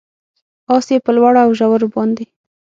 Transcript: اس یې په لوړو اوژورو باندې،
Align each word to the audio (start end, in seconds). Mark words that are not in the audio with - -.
اس 0.73 0.85
یې 0.93 0.97
په 1.05 1.11
لوړو 1.15 1.39
اوژورو 1.45 1.87
باندې، 1.95 2.25